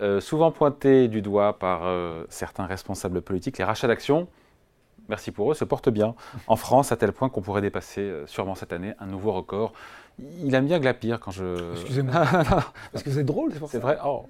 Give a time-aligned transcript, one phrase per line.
[0.00, 4.28] euh, souvent pointé du doigt par euh, certains responsables politiques, les rachats d'actions,
[5.08, 6.14] merci pour eux, se portent bien
[6.46, 9.72] en France à tel point qu'on pourrait dépasser euh, sûrement cette année un nouveau record.
[10.42, 11.72] Il aime bien glapir quand je...
[11.72, 12.24] Excusez-moi.
[12.92, 14.24] Parce que c'est drôle, c'est pour C'est vrai oh,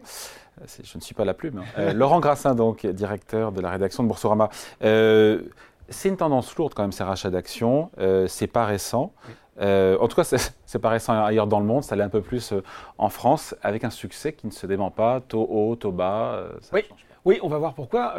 [0.83, 1.63] Je ne suis pas la plume.
[1.77, 1.93] hein.
[1.93, 4.49] Laurent Grassin, donc, directeur de la rédaction de Boursorama.
[4.81, 7.93] C'est une tendance lourde quand même, ces rachats d'actions.
[8.27, 9.13] C'est pas récent.
[9.61, 10.53] Euh, en tout cas, c'est
[10.85, 11.83] récent ailleurs dans le monde.
[11.83, 12.63] Ça l'est un peu plus euh,
[12.99, 15.21] en France, avec un succès qui ne se dément pas.
[15.21, 16.35] Taux haut, taux bas.
[16.35, 16.83] euh, ça Oui.
[16.83, 17.15] change pas.
[17.25, 18.15] Oui, on va voir pourquoi.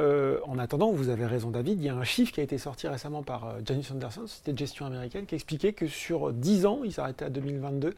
[0.47, 1.79] En attendant, vous avez raison, David.
[1.79, 4.57] Il y a un chiffre qui a été sorti récemment par Janus Anderson, société de
[4.57, 7.93] gestion américaine, qui expliquait que sur 10 ans, ils s'arrêtaient à 2022,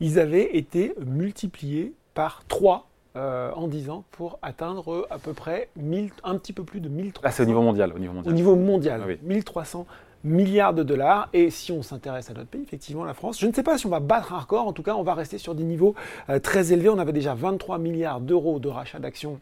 [0.00, 6.10] ils avaient été multipliés par 3 en 10 ans pour atteindre à peu près 1000,
[6.24, 7.22] un petit peu plus de 1300.
[7.24, 7.92] Là, c'est au niveau mondial.
[7.94, 8.34] Au niveau au mondial.
[8.34, 9.18] niveau mondial, Ah oui.
[9.22, 9.86] 1300
[10.24, 11.28] milliards de dollars.
[11.32, 13.86] Et si on s'intéresse à notre pays, effectivement, la France, je ne sais pas si
[13.86, 14.66] on va battre un record.
[14.66, 15.94] En tout cas, on va rester sur des niveaux
[16.28, 16.88] euh, très élevés.
[16.88, 19.40] On avait déjà 23 milliards d'euros de rachat d'actions.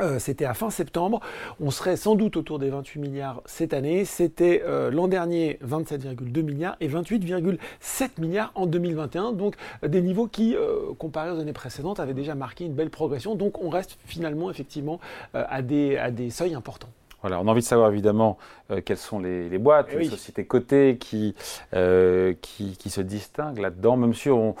[0.00, 1.20] euh, C'était à fin septembre.
[1.60, 4.04] On serait sans doute autour des 28 milliards cette année.
[4.04, 9.32] C'était euh, l'an dernier 27,2 milliards et 28,7 milliards en 2021.
[9.32, 10.54] Donc des niveaux qui,
[10.98, 13.34] comparés aux années précédentes, avaient déjà marqué une belle progression.
[13.34, 15.00] Donc on reste finalement effectivement
[15.34, 16.90] à des seuils importants.
[17.22, 18.38] Voilà, on a envie de savoir évidemment
[18.70, 21.34] euh, quelles sont les, les boîtes, Eh les sociétés cotées qui,
[21.74, 24.54] euh, qui, qui se distinguent là-dedans, même si on,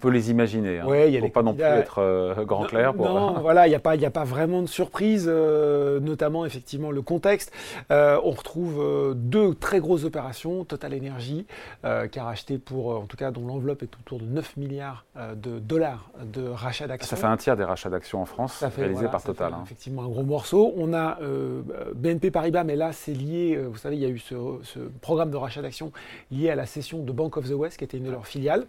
[0.00, 0.80] peut les imaginer.
[0.80, 0.86] Hein.
[0.86, 2.94] Ouais, il y a faut les pas non plus être euh, grand clair.
[2.94, 6.44] Pour, Non, voilà, il n'y a, pas- y a pas vraiment de surprise, euh, notamment
[6.44, 7.52] effectivement le contexte.
[7.90, 10.64] On retrouve deux très grosses opérations.
[10.64, 11.46] Total Energy,
[11.82, 15.04] qui a racheté pour, en tout cas, dont l'enveloppe est autour de 9 milliards
[15.36, 17.16] de dollars de rachat d'actions.
[17.16, 19.50] Ça fait un tiers des rachats d'actions en France fait, réalisés voilà, par Total.
[19.50, 19.60] fait hein.
[19.64, 20.72] effectivement un gros morceau.
[20.76, 24.08] On a euh, BNP Paribas, mais là c'est lié, euh, vous savez, il y a
[24.08, 25.92] eu ce, ce programme de rachat d'actions
[26.30, 28.66] lié à la cession de Bank of the West, qui était une de leurs filiales.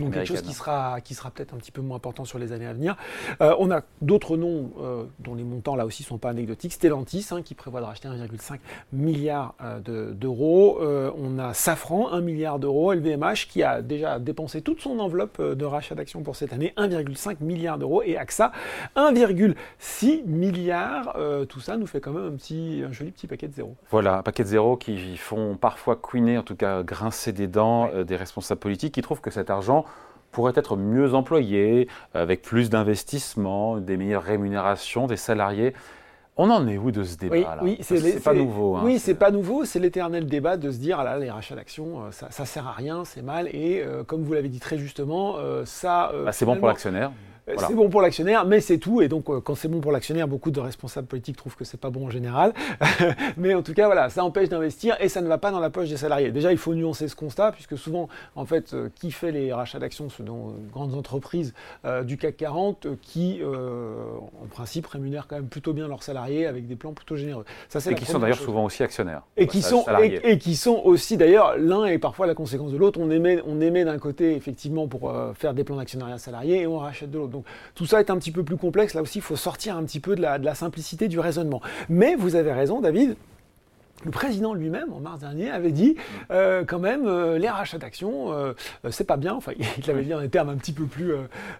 [0.00, 2.52] Donc quelque chose qui sera, qui sera peut-être un petit peu moins important sur les
[2.52, 2.96] années à venir.
[3.40, 6.72] Euh, on a d'autres noms euh, dont les montants là aussi sont pas anecdotiques.
[6.72, 8.58] Stellantis hein, qui prévoit de racheter 1,5
[8.92, 10.78] milliard euh, de- d'euros.
[10.80, 12.92] On a Safran 1 milliard d'euros.
[12.92, 17.36] LVMH qui a déjà dépensé toute son enveloppe de rachat d'actions pour cette année 1,5
[17.40, 18.52] milliard d'euros et AXA
[18.96, 21.16] 1,6 milliard.
[21.48, 23.76] Tout ça nous fait quand même un petit, un joli petit paquet de zéro.
[23.90, 27.90] Voilà, un paquet de zéros qui font parfois couiner, en tout cas grincer des dents
[28.04, 29.84] des responsables politiques qui trouvent que cet argent
[30.32, 35.74] pourrait être mieux employé, euh, avec plus d'investissements, des meilleures rémunérations des salariés.
[36.36, 38.76] On en est où de ce débat Oui, là oui, c'est pas nouveau.
[38.76, 39.64] hein, Oui, c'est pas nouveau.
[39.66, 42.66] C'est l'éternel débat de se dire, ah là, les rachats d'actions, euh, ça, ça sert
[42.66, 43.48] à rien, c'est mal.
[43.48, 46.10] Et euh, comme vous l'avez dit très justement, euh, ça.
[46.14, 47.10] euh, Bah, c'est bon pour l'actionnaire.
[47.50, 47.68] Euh, Voilà.
[47.68, 49.02] C'est bon pour l'actionnaire, mais c'est tout.
[49.02, 51.80] Et donc, euh, quand c'est bon pour l'actionnaire, beaucoup de responsables politiques trouvent que c'est
[51.80, 52.52] pas bon en général.
[53.36, 55.70] mais en tout cas, voilà, ça empêche d'investir et ça ne va pas dans la
[55.70, 56.30] poche des salariés.
[56.30, 59.78] Déjà, il faut nuancer ce constat, puisque souvent, en fait, euh, qui fait les rachats
[59.78, 63.94] d'actions Ce sont euh, grandes entreprises euh, du CAC 40 euh, qui, euh,
[64.42, 67.44] en principe, rémunèrent quand même plutôt bien leurs salariés avec des plans plutôt généreux.
[67.68, 69.22] Ça, c'est Et qui sont d'ailleurs souvent aussi actionnaires.
[69.36, 72.76] Et qui, sont, et, et qui sont aussi, d'ailleurs, l'un est parfois la conséquence de
[72.76, 73.00] l'autre.
[73.00, 76.78] On émet, on émet d'un côté, effectivement, pour faire des plans d'actionnariat salarié et on
[76.78, 77.39] rachète de l'autre.
[77.74, 78.94] Tout ça est un petit peu plus complexe.
[78.94, 81.60] Là aussi, il faut sortir un petit peu de la simplicité du raisonnement.
[81.88, 83.16] Mais vous avez raison, David.
[84.04, 85.96] Le président lui-même, en mars dernier, avait dit
[86.30, 88.54] euh, quand même euh, les rachats d'actions, euh,
[88.88, 89.34] c'est pas bien.
[89.34, 91.12] Enfin, il l'avait dit en des termes un petit peu plus,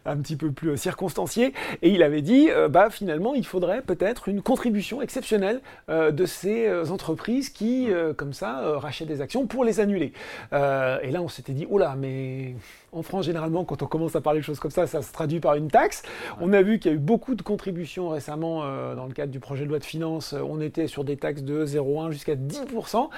[0.06, 1.52] un petit peu plus circonstanciés.
[1.82, 7.50] Et il avait dit, bah finalement, il faudrait peut-être une contribution exceptionnelle de ces entreprises
[7.50, 10.12] qui, comme ça, rachètent des actions pour les annuler.
[10.52, 12.54] Et là, on s'était dit, oula, mais
[12.92, 15.40] en France, généralement, quand on commence à parler de choses comme ça, ça se traduit
[15.40, 16.02] par une taxe.
[16.40, 18.60] On a vu qu'il y a eu beaucoup de contributions récemment
[18.94, 20.34] dans le cadre du projet de loi de finances.
[20.34, 23.08] On était sur des taxes de 0,1 jusqu'à 10%.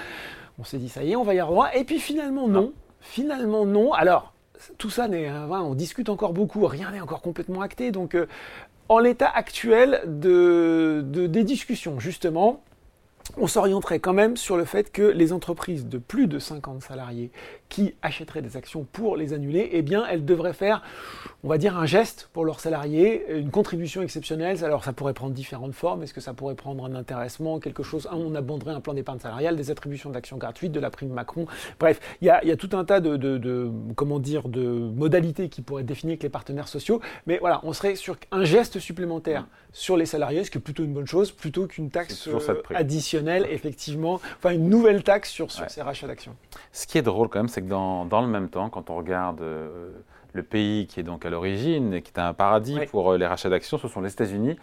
[0.59, 1.75] On s'est dit, ça y est, on va y avoir.
[1.77, 2.73] Et puis finalement, non.
[3.01, 3.93] Finalement, non.
[3.93, 4.33] Alors,
[4.79, 6.65] tout ça, n'est, euh, on discute encore beaucoup.
[6.67, 7.91] Rien n'est encore complètement acté.
[7.91, 8.27] Donc, euh,
[8.89, 12.63] en l'état actuel de- des discussions, justement,
[13.39, 17.31] on s'orienterait quand même sur le fait que les entreprises de plus de 50 salariés
[17.69, 20.83] qui achèteraient des actions pour les annuler, eh bien, elles devraient faire,
[21.43, 24.63] on va dire, un geste pour leurs salariés, une contribution exceptionnelle.
[24.65, 26.03] Alors, ça pourrait prendre différentes formes.
[26.03, 29.57] Est-ce que ça pourrait prendre un intéressement, quelque chose On abonderait un plan d'épargne salariale,
[29.57, 31.47] des attributions d'actions gratuites, de la prime Macron?
[31.81, 34.49] Bref, il y a, il y a tout un tas de, de- de- comment dire,
[34.49, 37.01] de modalités qui pourraient être définies avec les partenaires sociaux.
[37.27, 40.85] Mais voilà, on serait sur un geste supplémentaire sur les salariés, ce qui est plutôt
[40.85, 42.29] une bonne chose, plutôt qu'une taxe
[42.69, 42.75] C'est
[43.29, 45.69] euh, effectivement, enfin une nouvelle taxe sur, sur Ouais.
[45.69, 46.35] ces rachats d'actions.
[46.73, 48.97] Ce qui est drôle quand même, c'est que dans, dans le même temps, quand on
[48.97, 49.91] regarde euh,
[50.33, 52.87] le pays qui est donc à l'origine, et qui est un paradis Ouais.
[52.87, 54.57] pour euh, les rachats d'actions, ce sont les États-Unis,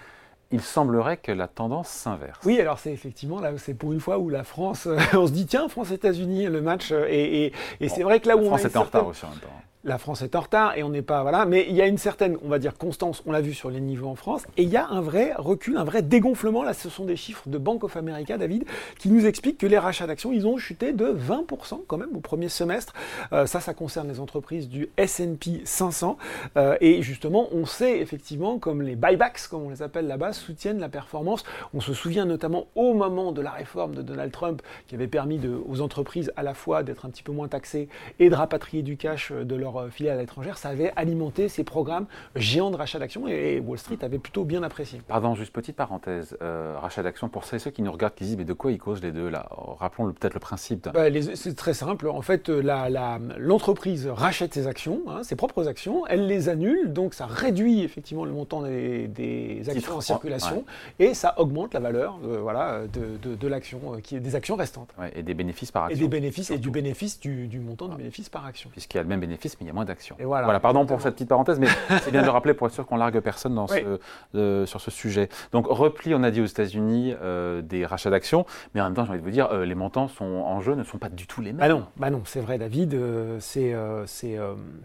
[0.51, 2.39] il semblerait que la tendance s'inverse.
[2.43, 5.45] Oui, alors c'est effectivement là, c'est pour une fois où la France, on se dit
[5.45, 8.65] tiens, France-États-Unis, le match, euh, et, et- c'est vrai que là où La on France
[8.65, 9.47] a était en retard aussi en même temps.
[9.85, 11.97] La France est en retard et on n'est pas voilà, mais il y a une
[11.97, 13.23] certaine, on va dire, constance.
[13.25, 15.77] On l'a vu sur les niveaux en France, et il y a un vrai recul,
[15.77, 16.63] un vrai dégonflement.
[16.63, 18.65] Là, ce sont des chiffres de Bank of America, David,
[18.97, 22.19] qui nous expliquent que les rachats d'actions, ils ont chuté de 20% quand même au
[22.19, 22.93] premier semestre.
[23.31, 26.17] Euh, ça, ça concerne les entreprises du S&P 500,
[26.57, 30.79] euh, et justement, on sait effectivement, comme les buybacks, comme on les appelle là-bas, soutiennent
[30.79, 31.43] la performance.
[31.73, 35.39] On se souvient notamment au moment de la réforme de Donald Trump, qui avait permis
[35.67, 37.87] aux entreprises à la fois d'être un petit peu moins taxées
[38.19, 41.63] et de rapatrier du cash de leur euh, filiales à l'étranger, ça avait alimenté ces
[41.63, 42.05] programmes
[42.35, 45.01] géants de rachat d'actions et Wall Street avait plutôt bien apprécié.
[45.07, 48.45] Pardon, juste petite parenthèse, euh, rachat d'actions, pour ceux qui nous regardent, qui disent mais
[48.45, 49.47] de quoi ils causent les deux là?
[49.79, 50.89] Rappelons peut-être le principe.
[50.93, 51.05] Bah,
[51.35, 56.49] c'est très simple, en fait l'entreprise rachète ses actions, hein, ses propres actions, elle les
[56.49, 60.65] annule, donc ça réduit effectivement le montant des, actions en circulation
[60.99, 64.93] et ça augmente la valeur euh, voilà, de, de, l'action, qui est des actions restantes.
[65.15, 65.97] et des bénéfices par action.
[65.97, 68.69] Et des bénéfices et du bénéfice du, montant du bénéfice par action.
[68.71, 70.15] Puisqu'il y a le même bénéfice, mais il y a moins d'actions.
[70.21, 70.45] Voilà.
[70.45, 70.59] voilà.
[70.59, 71.67] pardon pour cette petite parenthèse, mais
[72.01, 74.91] c'est bien de le rappeler pour être sûr qu'on largue personne dans ce, sur ce
[74.91, 75.29] sujet.
[75.51, 79.05] Donc, repli, on a dit aux États-Unis euh, des rachats d'actions, mais en même temps,
[79.05, 81.27] j'ai envie de vous dire, euh, les montants sont, en jeu ne sont pas du
[81.27, 81.59] tout les mêmes.
[81.59, 82.93] Bah non, bah non c'est vrai, David.
[82.93, 83.39] Euh,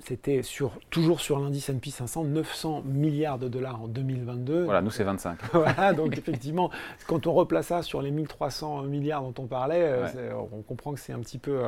[0.00, 4.64] c'était sur, toujours sur l'indice S&P 500, 900 milliards de dollars en 2022.
[4.64, 5.38] Voilà, nous, c'est 25.
[5.52, 6.70] voilà, donc effectivement,
[7.06, 9.90] quand on replace ça sur les 1300 milliards dont on parlait,
[10.52, 11.62] on comprend que c'est un petit peu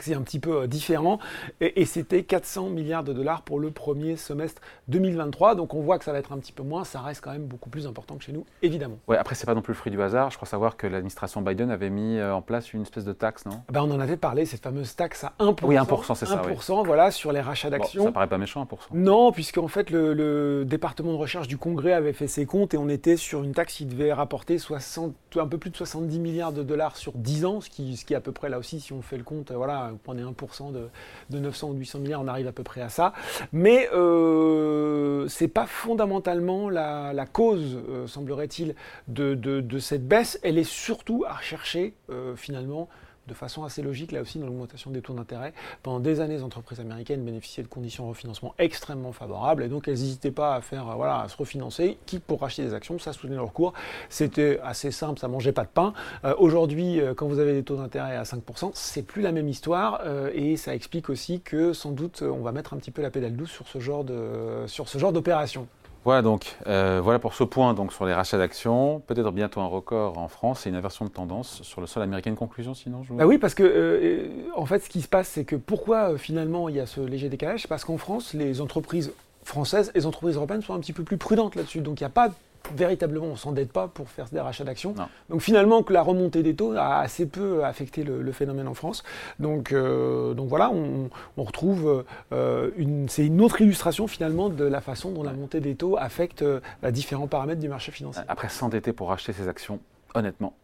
[0.00, 1.18] c'est un petit peu euh, différent.
[1.60, 5.54] Et, c'était 400 milliards de dollars pour le premier semestre 2023.
[5.54, 6.84] Donc on voit que ça va être un petit peu moins.
[6.84, 8.98] Ça reste quand même beaucoup plus important que chez nous, évidemment.
[9.06, 10.30] Ouais, après, c'est pas non plus le fruit du hasard.
[10.30, 13.46] Je crois savoir que l'administration Biden avait mis euh, en place une espèce de taxe,
[13.46, 13.62] non?
[13.70, 15.56] Ben, On en avait parlé, cette fameuse taxe à 1%.
[15.62, 16.42] Oui, 1%, c'est ça.
[16.42, 18.04] 1%, voilà, sur les rachats d'actions.
[18.04, 18.94] ça paraît pas méchant, 1%.
[18.94, 22.88] Non, puisqu'en fait, le, département de recherche du Congrès avait fait ses comptes et on
[22.88, 26.62] était sur une taxe qui devait rapporter 60, un peu plus de 70 milliards de
[26.62, 28.92] dollars sur 10 ans, ce qui, ce qui est à peu près là aussi, si
[28.92, 30.88] on fait le compte, voilà, vous prenez 1% de,
[31.30, 33.12] de, 900 ou 800 milliards, on arrive à peu près à ça.
[33.52, 38.74] Mais euh, ce n'est pas fondamentalement la, cause, euh, semblerait-il,
[39.08, 40.38] de, cette baisse.
[40.42, 42.88] Elle est surtout à rechercher, euh, finalement,
[43.26, 45.52] de façon assez logique, là aussi, dans l'augmentation des taux d'intérêt.
[45.82, 49.88] Pendant des années, les entreprises américaines bénéficiaient de conditions de refinancement extrêmement favorables, et donc
[49.88, 53.12] elles n'hésitaient pas à faire, voilà, à se refinancer, qui pour racheter des actions, ça
[53.12, 53.72] soutenait leur cours.
[54.08, 55.92] C'était assez simple, ça mangeait pas de pain.
[56.24, 59.48] Euh, aujourd'hui, euh, quand vous avez des taux d'intérêt à 5%, c'est plus la même
[59.48, 63.02] histoire, euh, et ça explique aussi que sans doute on va mettre un petit peu
[63.02, 64.04] la pédale douce sur ce genre
[65.12, 65.68] d'opération.
[66.06, 69.02] Voilà donc, euh, voilà pour ce point donc sur les rachats d'actions.
[69.08, 72.30] Peut-être bientôt un record en France et une inversion de tendance sur le sol américain.
[72.30, 73.12] Une conclusion sinon je...
[73.12, 76.16] Bah oui, parce que euh, en fait, ce qui se passe, c'est que pourquoi euh,
[76.16, 77.66] finalement il y a ce léger décalage?
[77.66, 79.12] Parce qu'en France, les entreprises
[79.42, 81.80] françaises et les entreprises européennes sont un petit peu plus prudentes là-dessus.
[81.80, 82.28] Donc il n'y a pas
[82.74, 84.94] véritablement, on ne s'endette pas pour faire des rachats d'actions.
[85.30, 89.02] Donc finalement, que la remontée des taux a assez peu affecté le, phénomène en France.
[89.38, 91.08] Donc, euh, donc voilà, on,
[91.42, 95.74] retrouve, euh, une, c'est une autre illustration finalement de la façon dont la montée des
[95.74, 96.60] taux affecte euh,
[96.90, 98.22] différents paramètres du marché financier.
[98.28, 99.80] Après s'endetter pour racheter ses actions,
[100.14, 100.54] honnêtement,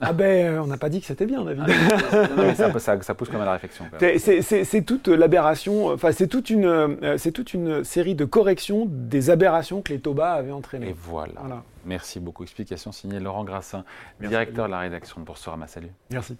[0.00, 1.64] ah ben, on n'a pas dit que c'était bien, David.
[1.66, 3.84] Ah, ça, ça, pousse quand même à la réflexion.
[4.00, 9.82] C'est toute l'aberration, enfin c'est toute, une, euh, toute une série de corrections des aberrations
[9.82, 10.90] que les Toba avaient entraînées.
[10.90, 11.62] Et voilà.
[11.84, 12.42] Merci beaucoup.
[12.42, 13.84] Explication signée Laurent Grassin,
[14.20, 15.66] directeur de la rédaction de Boursorama.
[15.66, 15.90] Salut.
[16.10, 16.36] Merci.